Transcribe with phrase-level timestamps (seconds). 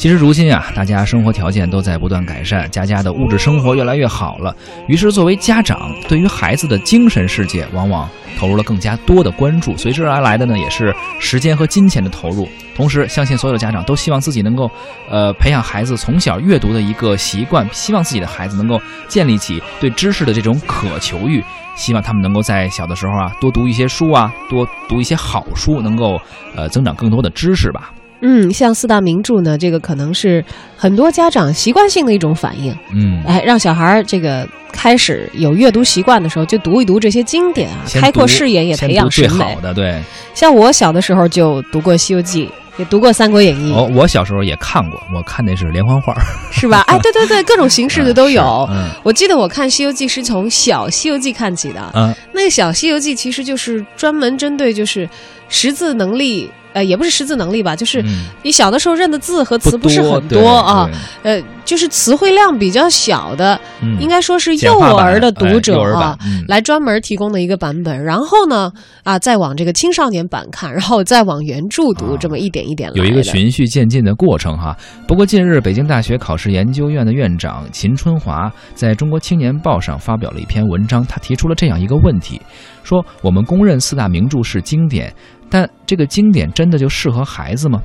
[0.00, 4.56] 其实如今啊，大家生活条件都在不断改善，家家的物质生活越来越好了。
[4.88, 8.08] 于是，作为家长，对于孩子的精神世界，往往
[8.38, 9.76] 投入了更加多的关注。
[9.76, 12.48] 随之而来的呢，也是时间和金钱的投入。
[12.74, 14.70] 同时，相信所有的家长都希望自己能够，
[15.10, 21.44] 呃，培养孩子从小阅读的一个习惯，希望自己的孩子能够建立起对知识的这种渴求欲，
[21.76, 26.18] 希望他们能够在小的时候啊，多读一些书啊，多读一些好书，能够
[26.56, 27.92] 呃增长更多的知识吧。
[28.22, 30.44] 嗯，像四大名著呢，这个可能是
[30.76, 32.76] 很多家长习惯性的一种反应。
[32.94, 39.54] 嗯，哎，让小孩儿这个开始有阅读习惯的时候，就读一读这些经典啊，开阔视野，也培养审美。
[39.54, 40.00] 好的，对。
[40.34, 43.72] 像我小的时候就读过《西游记》，也读过《三国演义》。
[43.74, 46.14] 哦，我小时候也看过，我看那是连环画，
[46.52, 46.80] 是吧？
[46.88, 48.68] 哎，对对对，各种形式的都有。
[48.70, 51.90] 嗯我记得我看《西游记》是从小《西游记》看起的。
[51.94, 55.08] 嗯，那个小《西游记》其实就是专门针对就是
[55.48, 56.50] 识字能力。
[56.72, 58.04] 呃，也不是识字能力吧，就是
[58.42, 60.88] 你小的时候认的字和词不是很多啊，
[61.22, 63.60] 呃，就是词汇量比较小的，
[63.98, 68.02] 应该说是幼儿的读者啊，来专门提供的一个版本。
[68.02, 68.70] 然后呢，
[69.02, 74.76] 啊，再往这个青少年版看，然后再往原著读，这么一点一点来有一个循序渐进的过程哈。
[75.06, 82.40] 不过近日，北京大学考试研究院的院长秦春华在中国青年报上发表了一篇文章，他提出了这样一个问题，
[82.84, 85.12] 说我们公认四大名著是经典。
[85.50, 87.80] 但这个经典真的就适合孩子吗？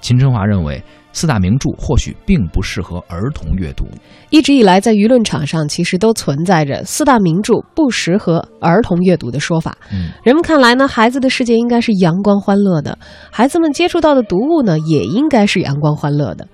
[0.00, 0.82] 秦春华认为，
[1.14, 3.86] 四大名著或许并不适合儿童阅读。
[4.28, 9.78] 一直以来，在舆论场上，其实都存在着四大名著不适合儿童阅读的说法。
[9.90, 12.98] 嗯，人们看来呢，孩子的世界应该是阳光欢乐的，
[13.30, 16.46] 孩子们接触到的读物呢，也应该是阳光欢乐的。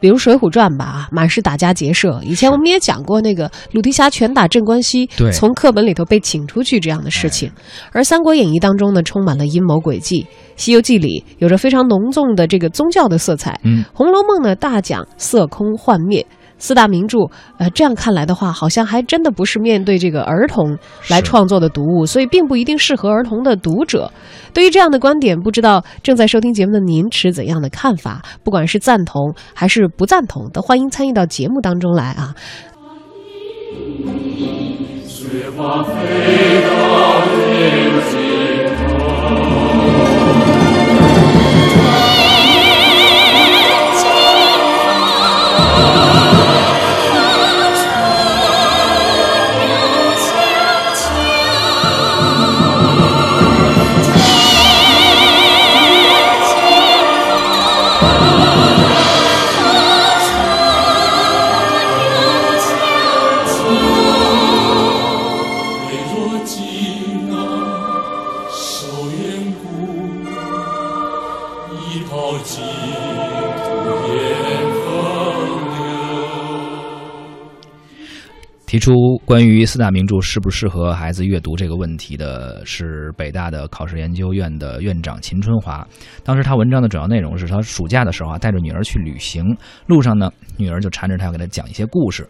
[0.00, 2.20] 比如《水浒传》吧，啊，满是打家劫舍。
[2.24, 7.50] 以前我们也讲过那个鲁提辖拳打镇关西，从课本里头被请出去这样的事情。
[7.92, 10.16] 而《三国演义》当中呢，充满了阴谋诡计；
[10.56, 13.58] 《西游记》里有着非常浓重的这个宗教的色彩。
[13.64, 16.24] 嗯，《红楼梦》呢，大讲色空幻灭。
[16.58, 17.18] 四大名著，
[17.58, 20.76] 呃，这样看来的话，好像还真的不是面对这个儿童
[21.08, 24.10] 来创作的读物，所以并不一定适合儿童的读者。
[24.52, 28.20] 对于这样的观点，不知道正在收听节目的您持怎样的看法？
[28.42, 32.34] 不管是赞同还是不赞同，都欢迎参与到节目当中来啊。
[35.06, 35.92] 雪花飞
[36.62, 37.88] 到提
[78.88, 85.86] 出关于四大名著适不适合孩子阅读这个问题的是北大的考试研究院的院长秦春华。
[86.24, 89.54] 当时他文章的主要内容是他暑假的时候啊，带着女儿去旅行，
[89.84, 92.26] 路上呢，女儿就缠着他要给他讲一些故事。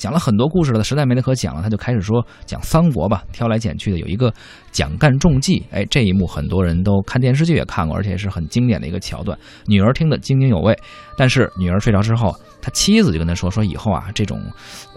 [0.00, 4.32] 讲了很多故事了，实在没得可讲了，他就开始说讲三国吧，挑来拣去的有一个
[4.72, 9.38] 蒋干中计，哎，这一幕很多人都看电视剧也看过，而且是很经典的一个桥段。
[9.66, 10.74] 女儿听得津津有味，
[11.18, 14.40] 但是女儿睡着之后，他妻子就跟他说说以后啊，这种，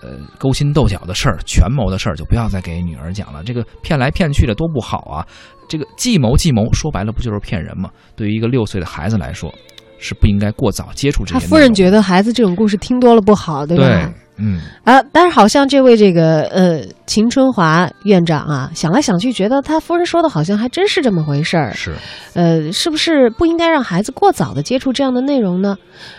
[0.01, 5.27] 呃，勾心斗角的事儿、权谋的事儿就不要再给女儿讲了，这个骗来骗去的多不好啊，
[5.67, 7.89] 这个计谋计谋说白了不就是骗人吗？
[8.15, 9.53] 对于一个六岁的孩子来说，
[9.99, 11.41] 是不应该过早接触这些。
[11.41, 14.13] 他夫人觉得孩子这种故事听多了不好，对吧？
[14.37, 21.71] 嗯啊，但是好像这位这个呃秦春华院长啊，想来想去，觉得他夫人说的好像还真是这么回事儿。
[21.73, 21.93] 是，
[22.33, 25.75] 呃，是不是不应该让孩子过早的接触这样的内容呢？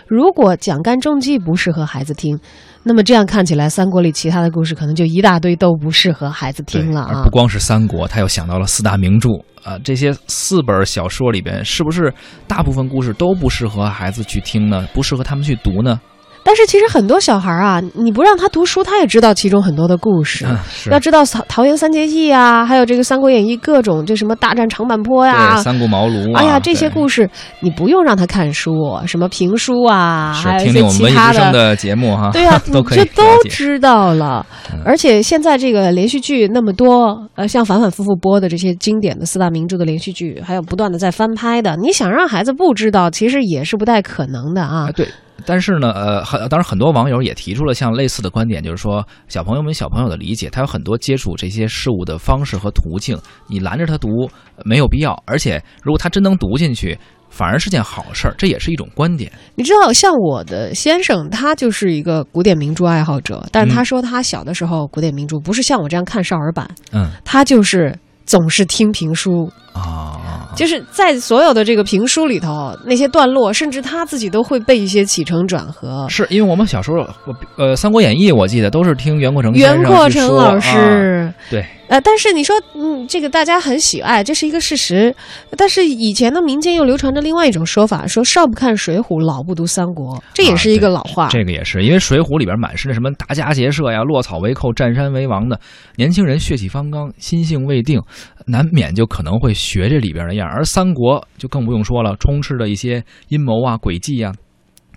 [0.07, 2.39] 如果蒋干中计不适合孩子听，
[2.83, 7.23] 那么这样看起来，三国里其他的故事可能就一大堆都不适合孩子听了啊。
[7.23, 9.29] 不光是三国，他又想到了四大名著
[9.63, 12.13] 啊，这些四本小说里边，是不是
[12.47, 14.87] 大部分故事都不适合孩子去听呢？
[14.93, 15.99] 不适合他们去读呢？
[16.47, 20.45] 但是其实很多小孩啊，你不让他读书，他也知道其中很多的故事。
[20.91, 26.35] 要知道桃桃园三结义啊，还有这个《三国演义》各种这什么大战长坂坡呀，三顾茅庐。
[26.35, 27.27] 哎呀，这些故事
[27.61, 28.71] 你不用让他看书，
[29.07, 32.29] 什么评书啊，还有一些其他的节目哈。
[32.33, 34.45] 对呀， 都可以这都知道了。
[34.85, 44.91] 而且现在这个连续剧那么多，呃，像反反复复播的这些经典的四大名著的连续剧，还有不断的在翻拍的，你想让孩子不知道，其实也是不太可能的啊。
[44.95, 45.07] 对。
[45.45, 53.17] 但是呢，呃，很当然很多网友也提出了像类似的观点，就是说小朋友们小朋友的理解，他有很多接触这些事物的方式和途径，
[53.47, 54.29] 你拦着他读
[54.63, 55.11] 没有必要。
[55.25, 56.97] 而且如果他真能读进去，
[57.29, 59.29] 反而是件好事儿，这也是一种观点。
[59.55, 67.93] 你知道，像我的先生，他就是一个古典名著爱好者，但是他说他小的时候古典名著不是像我这样看少儿版，嗯他就是
[68.25, 76.07] 总是听评书，啊，就是在所有的这个评书里头，那些段落，甚至他自己都会背一些起承转合。
[76.09, 85.15] 是因为我们小时候，我呃《三国演义》，我记得都是听袁阔成先袁生阔成老师，对，呃，但是你说，嗯，这个大家很喜爱，这是一个事实。
[85.55, 91.25] 但是以前的民间又流传着另外一种说法，说少不看《水浒》，老不读《三国》，这也是一个老话。
[91.25, 95.59] 啊这个也是因为《水浒》里边满是那什么打家劫舍呀、落草为寇、占山为王的
[95.95, 98.01] 年轻人血气方刚、心性未定，
[98.47, 100.55] 难免就可能会学这里边的样儿。
[100.55, 104.33] 而《三国》就更不用说了，充斥着一些阴谋啊、诡计啊、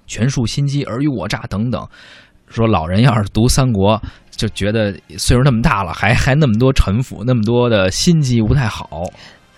[0.07, 1.87] 权术心机、尔虞我诈等等。
[2.49, 3.99] 说老人要是读《三国》，
[4.39, 9.03] 就觉得岁数那么大了，还还那么多城府，那么多的心机，不太好。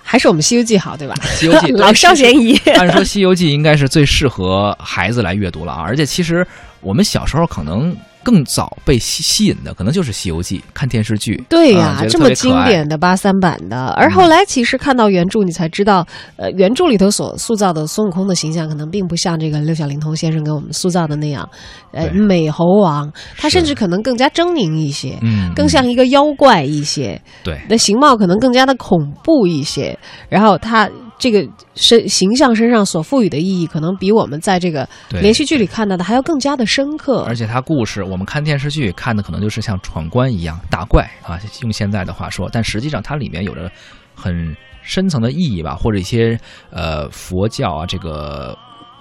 [0.03, 1.15] 还是我们《西游记》好，对吧？
[1.29, 2.57] 《西游记》 老少咸宜。
[2.75, 6.45] 按 说《西游记》应该是最适合孩子来阅读了啊，而且其实
[6.81, 11.43] 我们小时候可能更早被吸吸引的，可能就是《西游记》，看电视剧。
[11.49, 16.07] 对呀、这么经典的八三版的，而后来其实看到原著，你才知道，
[16.37, 21.49] 呃，原著里头所塑造的孙悟空的形象，可能并不像这个六小龄童先生给我们塑造的那样，
[21.93, 27.59] 呃，美猴王，他甚至可能更加狰狞一些，嗯，更像一个妖怪一些，对。
[27.69, 30.89] 那形貌可能更加的恐怖一些，然后他
[31.21, 37.35] 这个身形象身上所赋予的意义，可能比我们在这个连续剧里看到的还要更加的深刻而。
[37.35, 43.71] 且它故事，我们看电视剧看的可能就是像闯关一样打怪啊，用现在的话说，但实际上它里面有着
[44.15, 46.41] 很深层的意义吧，或者一些
[46.71, 48.57] 呃佛教啊这个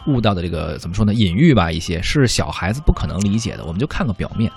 [0.07, 4.51] 悟道的这个怎么说呢隐喻吧，一些是小孩子不可能理解的，我们就看个表面。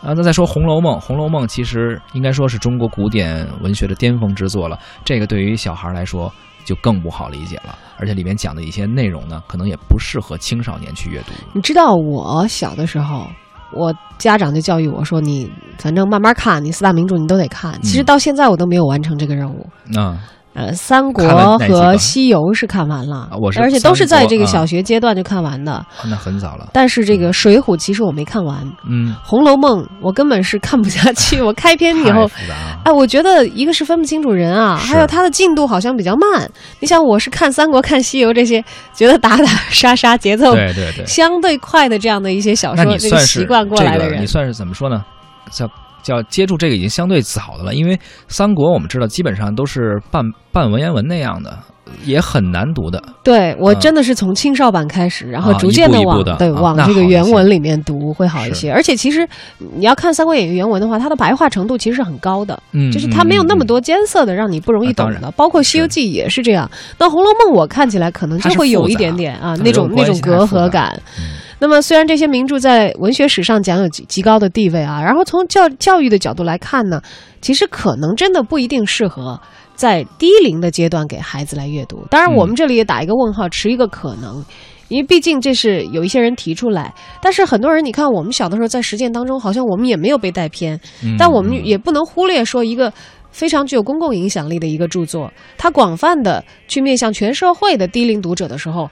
[0.00, 4.78] 啊，那再说《红楼梦》，《红楼梦》其实应该说是中国古典文学的巅峰之作了。
[5.04, 6.32] 这个对于小孩来说
[6.68, 11.32] 就更不好理解了，而且里面讲的一些内容呢，可能也不适合青少年去阅读。
[11.54, 13.26] 你知道我小的时候，
[13.72, 19.66] 我家长就教育我说：“你反正慢慢看，你四大名著你都得看。”其实嗯到现在我都没有完成这个任务。
[19.86, 20.14] 那、
[20.58, 21.24] 呃，《三国
[21.56, 25.86] 和《西游》是看完了啊，我是而且都是在这个小学阶段就看完的。
[26.10, 26.68] 那很早了。
[26.72, 28.58] 但是这个《水浒》其实我没看完，
[28.88, 31.40] 《嗯，红楼梦》我根本是看不下 去。
[31.40, 32.28] 我开篇以后。
[32.84, 36.50] 哎，我觉得一个是分不清楚人啊，还有它的进度好像比较慢。
[36.80, 45.04] 你想，我是看《三国》、看《西游》这些，觉得打打杀杀节奏对对对，相对快的这样的一些小说，这个习惯过来的人，你，算是怎么说呢？
[45.52, 45.68] 叫
[46.08, 51.58] 叫接触这个已经相对早的了，因为三国我们知道基本上都是半半文言文那样的，
[52.04, 53.02] 也很难读的。
[53.22, 58.72] 对我嗯真的是从青少版开始，然后啊逐渐的往对往这个原文里面读会好一些。
[58.72, 59.28] 而且其实
[59.76, 63.66] 你要看《三国演义》原文的话，它的白话程度其实是很高的，嗯，就是它没有那么嗯。
[63.66, 65.30] 多艰涩的让你不容易懂的。
[65.32, 66.70] 包括《西游记》也是这样。
[66.98, 70.98] 那《红楼梦》我看起来可能就会有一点点啊那种那种隔阂感。
[71.18, 77.00] 嗯那么，虽然这些名著在文学史上讲有极极高的地位啊，然后从教教育的角度来看呢，
[77.40, 79.40] 其实可能真的不一定适合
[79.74, 82.06] 在低龄的阶段给孩子来阅读。
[82.10, 84.44] 当然，嗯我们这里也打一个问号，持一个可能。
[84.88, 92.90] 因为毕竟这是有一些人提出来，但是很多人，你看我们小的时候在实践当中，好像我们也没有被带偏，嗯但我们嗯也不能忽略说一个
[93.30, 98.88] 非常具有公共影响力的一个著作，它广泛的去面向全社会的低龄读者的时候，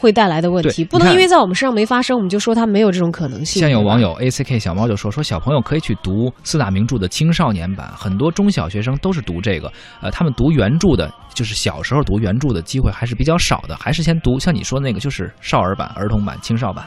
[0.00, 3.60] 会带来的问题，不能因为在我们身上没发生，我们就说它没有这种可能性。
[3.60, 16.86] 对吧像有网友 A C K 小猫就说说小朋友可以去读四大名著的青少年版，很多中小学生都是读这个，呃，他们读原著的，就是小时候读原著的机会还是比较少的，还是先读像你说那个就是少儿版、儿童版、青少版，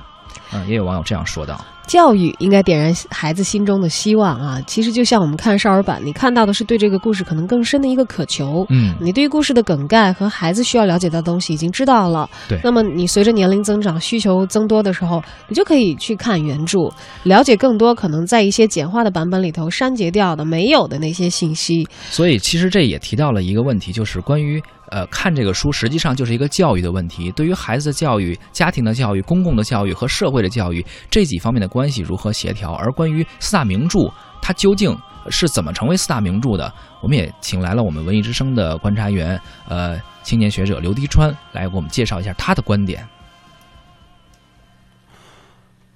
[0.52, 4.62] 嗯，也有网友这样说道，教育应该点燃孩子心中的希望啊！
[4.66, 8.66] 其实就像我们看少儿版，你看到的是对这个故事可能更深的一个渴求。
[8.70, 16.90] 嗯，你对于故事的梗概和孩子需要了解到的东西已经知道了，对那么你随着年龄增长、需求增多的时候，你就可以去看原著，
[17.24, 21.88] 了解更多可能在一些简化的版本里头删节掉的、没有的那些信息。
[22.10, 24.62] 所以其实这也提到了一个问题，就是关于
[24.94, 27.32] 呃看这个书，实际上就是一个教育的问题。
[27.32, 34.02] 对于孩子的教育、家庭的教育、公共的教育和社会的教育这几方面的关系如何协调，而关于四大名著，
[34.40, 34.96] 它究竟
[35.30, 36.72] 是怎么成为四大名著的，
[37.02, 43.04] 我们也请来了我们文艺之声的观察员，呃，青年学者刘迪川来给我们介绍一下他的观点。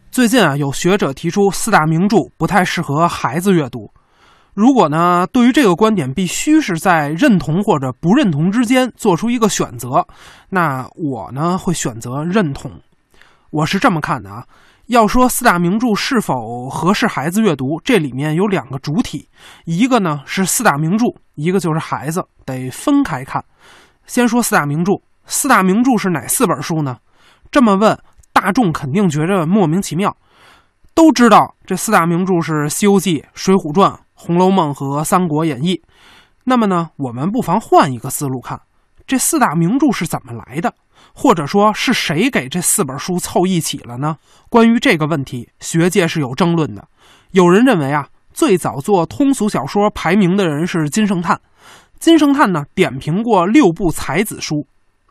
[0.09, 3.91] 最近啊，有学者提出四大名著不太适合孩子阅读。
[4.57, 10.03] 如果呢，对于这个观点必须是在认同或者不认同之间做出一个选择，
[10.49, 12.71] 那我呢会选择认同。
[13.51, 14.43] 我是这么看的啊，
[14.87, 19.29] 要说四大名著是否合适孩子阅读，这里面有两个主体，
[19.65, 23.45] 一个呢是四大名著，一个就是孩子，得分开看。
[24.07, 24.93] 先说四大名著，
[25.27, 26.97] 《四大名著是哪四本书呢？
[27.51, 27.95] 这么问，
[28.33, 30.17] 大众肯定觉着莫名其妙。
[30.95, 33.91] 都知道这四大名著是《西游记》《水浒传》
[34.27, 35.75] 《红楼梦》和《三国演义》。
[36.43, 38.59] 那么呢，我们不妨换一个思路看，
[39.07, 40.73] 这四大名著是怎么来的，
[41.15, 44.17] 或者说是谁给这四本书凑一起了呢？
[44.49, 46.85] 关于这个问题，学界是有争论的。
[47.31, 51.39] 有人认为啊，最早做通俗小说排名的人是金圣叹。
[51.99, 54.55] 金圣叹呢，点评过六部才子书，《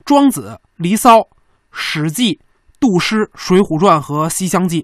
[0.05, 1.19] 庄子》《离骚》
[1.73, 2.35] 《史记》
[2.79, 4.83] 《杜诗》《水浒传》和《西厢记》。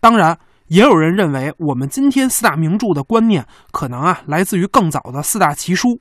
[0.00, 6.00] 当然，也有人认为我们今天四大名著的观念可能啊来自于更早的四大奇书。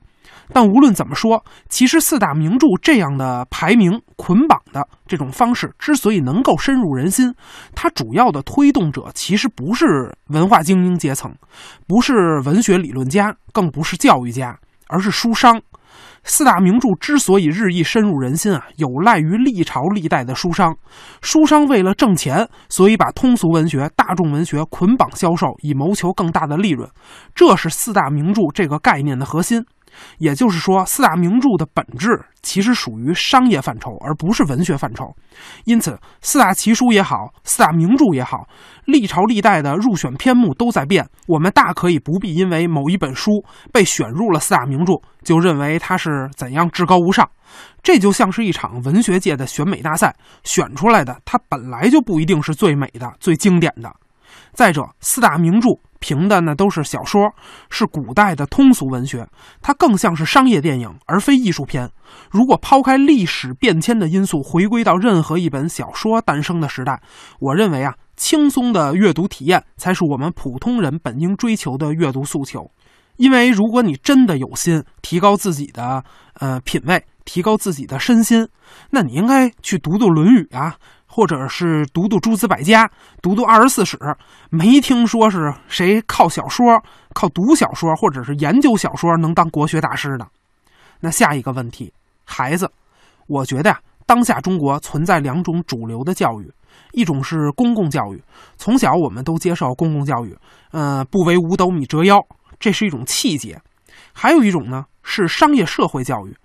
[0.52, 7.34] 但无论怎么说，其实四大名著这样的排名捆绑的这种方式之所以能够深入人心，
[7.74, 11.34] 它主要的推动者其实不是文化精英阶层，
[11.88, 14.58] 不是文学理论家，更不是教育家。
[14.88, 15.60] 而是书商，
[16.24, 20.76] 四大名著之所以日益深入人心啊，有赖于历朝历代的书商。
[21.22, 26.90] 书商为了挣钱，所以把通俗文学、大众文学捆绑销售，以谋求更大的利润。
[27.36, 29.64] 这是四大名著这个概念的核心。
[30.18, 32.08] 也就是说，四大名著的本质
[32.42, 35.06] 其实属于商业范畴，而不是文学范畴。
[35.66, 38.48] 因此，四大奇书也好，四大名著也好，
[38.86, 41.08] 历朝历代的入选篇目都在变。
[41.28, 47.30] 我们大可以不必因为某一本书被选入了四大名著，就认为它是怎样至高无上。
[47.82, 53.94] 这就像是一场文学界的选美大赛，选出来的它本来就不一定是最美的、最经典的。
[54.54, 55.70] 再者，四大名著。
[56.04, 57.34] 评的呢都是小说，
[57.70, 59.26] 是古代的通俗文学，
[59.62, 61.90] 它更像是商业电影，而非艺术片。
[62.30, 67.02] 如果抛开历史变迁的因素，回归到任何一本小说诞生的时代，
[67.40, 72.70] 我认为啊，轻松的阅读体验才是我们普通人本应追求的阅读诉求。
[73.16, 76.04] 因为如果你真的有心提高自己的
[76.40, 78.48] 呃品味，提高自己的身心，
[78.90, 80.76] 那你应该去读读《论语》啊。
[81.06, 82.90] 或者是读读诸子百家，
[83.22, 84.00] 读读二十四史，
[84.50, 86.66] 没听说是谁靠小说、
[87.14, 90.28] 靠读小说或者是研究小说能当国学大师的。
[91.00, 91.94] 那下一个问题，
[92.26, 92.68] 孩子，
[93.28, 96.52] 我觉得呀，当下中国存在两种主流的教育，
[96.94, 98.20] 一种是公共教育，
[98.58, 100.36] 从小我们都接受公共教育，
[100.72, 102.20] 呃，不为五斗米折腰，
[102.60, 103.56] 这是一种气节；
[104.14, 106.36] 还有一种呢是商业社会教育，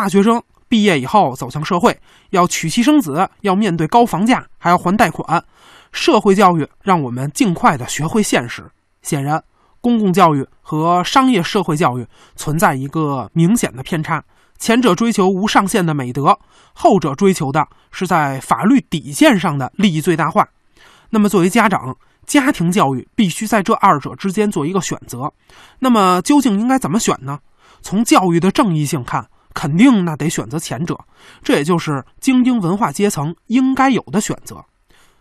[0.00, 0.42] 大学生。
[0.66, 5.44] 毕业以后走向社会，要娶妻生子，要面对高房价，还要还贷款。
[5.92, 8.64] 社会教育让我们尽快的学会现实。
[9.02, 9.42] 显然，
[9.82, 14.24] 公共教育和商业社会教育存在一个明显的偏差。
[14.58, 16.38] 前者追求无上限的美德，
[16.72, 20.48] 后者追求的是在法律底线上的利益最大化。
[21.10, 25.30] 那么，作为家长，家庭教育必须在这二者之间做一个选择。
[25.80, 27.40] 那么，究竟应该怎么选呢？
[27.82, 29.26] 从教育的正义性看。
[29.54, 30.98] 肯定那得选择前者，
[31.42, 34.64] 这也就是精英文化阶层应该有的选择。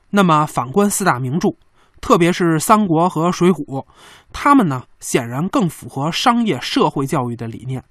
[0.10, 1.50] 那么反观四大名著，
[2.02, 3.64] 特别是《三国》和《水浒》，
[4.32, 7.84] 他们呢显然更符合商业社会教育的理念。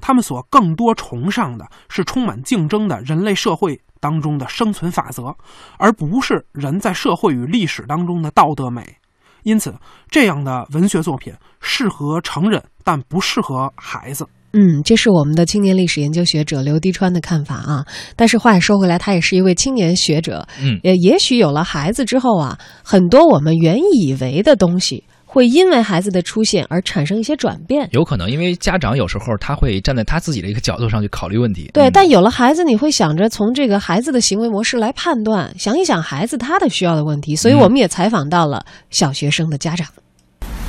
[0.00, 5.34] 他们所更多崇尚的是充满竞争的人类社会当中的生存法则，
[5.78, 8.96] 而不是人在社会与历史当中的道德美。
[9.44, 9.74] 因此，
[10.10, 14.26] 这样的文学作品适合成人，但不适合孩子。
[14.54, 17.84] 嗯，这是我们的青年历史研究学者刘迪川的看法啊。
[18.14, 20.46] 但是话也说回来，他也是一位青年学者。
[20.62, 27.88] 嗯，也也许有了孩子之后啊，很多我们原以为的东西，会因为孩子的出现而产生一些转变。
[27.90, 31.68] 有可能，因为家长有时候他会站在他自己的一个角度上去考虑问题。
[31.74, 37.34] 对，但有了孩子，你会想着从这个孩子的行为模式来判断，想一想孩子他的需要的问题。
[37.34, 39.88] 所以我们也采访到了小学生的家长。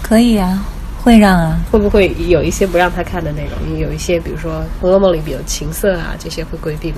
[0.01, 0.65] 可以啊。
[1.05, 1.61] 会让啊？
[1.71, 3.77] 会不会有一些不让他看的内容？
[3.77, 6.97] 有一些，比如说《红楼梦》里比较情色啊，这些会规避吗？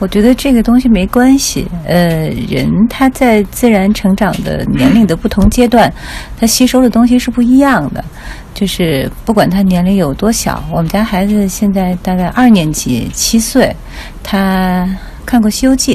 [0.00, 1.64] 我觉得这个东西没关系。
[1.86, 5.90] 呃，人他在自然成长的年龄的不同阶段，
[6.36, 8.04] 他吸收的东西是不一样的。
[8.52, 13.72] 就是不管他年龄有多小，我们家孩子现在大概二年级，七岁，
[14.20, 14.84] 他
[15.24, 15.94] 看过《西游记》。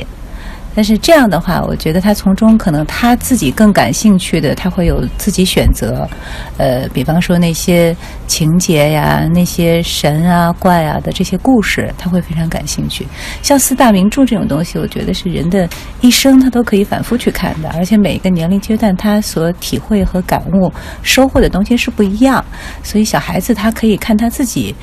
[0.80, 6.08] 但是这样的话，我觉得他从中可能他自己更感兴趣的，他会有自己选择。
[6.56, 7.94] 呃，比方说那些
[8.28, 13.06] 情节呀、那些神啊、怪啊的这些故事，他会非常感兴趣。
[13.44, 15.68] 像四大名著这种东西，我觉得是人的
[16.00, 20.72] 一生他都可以反复去看的，而且每个年龄阶段他所体会和感悟、
[21.04, 22.42] 收获的东西是不一样。
[22.84, 24.74] 所以小孩子他可以看他自己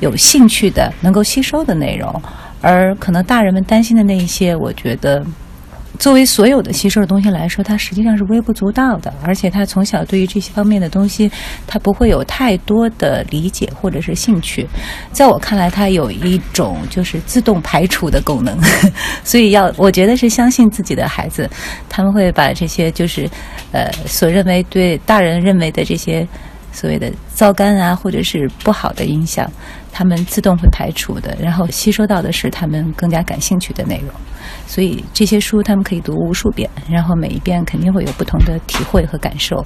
[0.00, 2.20] 有兴趣的、能够吸收的内容，
[2.60, 5.24] 而可能大人们担心的那一些，我觉得。
[5.98, 11.30] 作为所有的吸收的东西来说，它实际上是微不足道的，而且他从小对于这些方面的东西，
[11.66, 14.66] 他不会有太多的理解或者是兴趣。
[15.12, 18.58] 在我看来，它有一种就是自动排除的功能，
[19.24, 21.48] 所以要我觉得是相信自己的孩子，
[21.88, 23.28] 他们会把这些就是
[23.72, 26.26] 呃所认为对大人认为的这些
[26.74, 29.50] 所谓的糟干啊，或者是不好的影响，
[29.90, 34.10] 他们自动会排除的，然后吸收到的是他们更加感兴趣的内容。
[34.66, 39.64] 所以这些书他们可以读无数遍，然后每一遍肯定会有不同的体会和感受。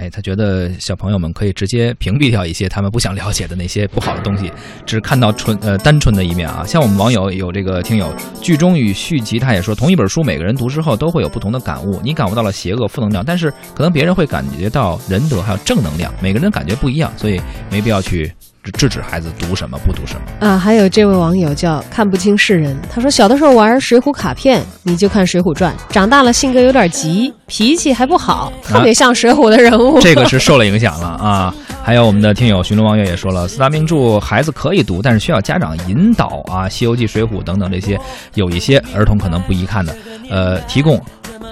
[0.00, 4.50] 哎，他觉得小朋友们可以直接屏蔽掉一些他们不想了解的那些不好的东西，
[4.86, 6.64] 只看到纯呃单纯的一面啊。
[6.66, 12.00] 像我们网友有这个听友剧中与续集，他也说，同一本书每个人读之后都会有不同的感悟。
[12.02, 17.38] 你感悟到了邪恶负能量，但是可能别人会感觉到仁德还有正能量，每个人感觉不一样，所以
[17.70, 20.46] 没必要去制止孩子读什么不读什么。
[20.46, 30.00] 啊，还有这位网友叫看不清世人，他说小的时候玩水浒卡片，你就看《水浒传》，长大了性格有点急，脾气还不好，特别像水浒的人物。
[30.00, 31.54] 这个是 受了影响了啊。
[31.82, 37.98] 还有我们的听友寻龙望月也说了，四大名著孩子可以读，但是需要家长引导啊，《西游记》《水浒》等等这些，
[38.34, 39.96] 有一些儿童可能不宜看的，
[40.30, 40.98] 呃，提供。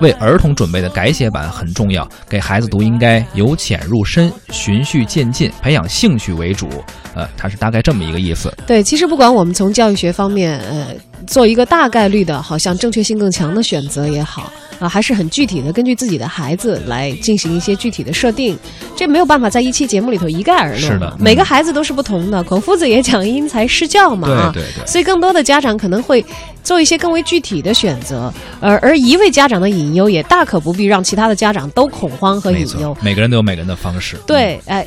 [0.01, 6.69] 为儿童准备的改写版很重要，给孩子读应该由浅入深、循序渐进，培养兴趣为主。
[7.17, 8.53] 呃，它是大概这么一个意思。
[8.65, 10.95] 对，其实不管我们从教育学方面，呃，
[11.27, 14.53] 做一个大概率的，好像正确性更强的选择也好。
[14.79, 18.57] 啊，还是很具体的，根据自己的孩子来进行一些具体的设定，
[18.97, 20.81] 这没有办法在一期节目里头一概而论。
[20.81, 22.43] 是的，每个孩子都是不同的。
[22.45, 24.87] 孔夫子也讲因材施教嘛，啊，对对。
[24.87, 26.25] 所以更多的家长可能会
[26.63, 32.97] 做一些更为具体的选择，而而一位家长的隐忧也大可不必让其他的家长都恐慌和隐忧。
[33.03, 34.17] 每个人都有每个人的方式。
[34.27, 34.87] 对，哎，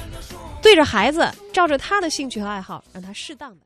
[0.62, 3.58] 对着孩子，照着他的兴趣和爱好，让他适当的。